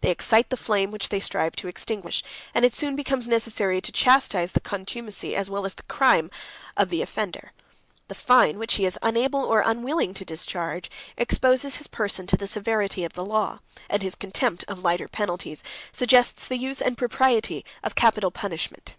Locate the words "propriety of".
16.96-17.94